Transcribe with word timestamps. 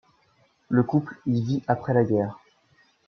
Le 0.67 0.81
couple 0.81 1.15
y 1.27 1.43
vit 1.43 1.63
après 1.67 1.93
la 1.93 2.03
guerre. 2.03 2.39